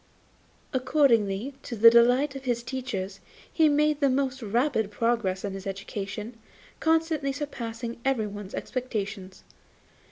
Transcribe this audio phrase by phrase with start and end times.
[0.73, 3.19] Accordingly, to the delight of his teachers,
[3.53, 6.39] he made the most rapid progress in his education,
[6.79, 9.43] constantly surpassing everyone's expectations.